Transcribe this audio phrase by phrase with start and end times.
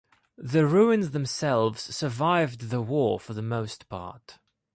[0.39, 4.39] The ruins themselves survived the war for the most part.